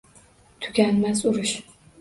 [0.61, 1.57] Tuganmas urush